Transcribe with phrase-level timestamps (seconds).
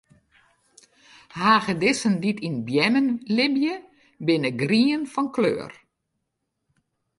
[1.39, 3.75] Hagedissen dy't yn beammen libje,
[4.25, 5.71] binne grien fan kleur.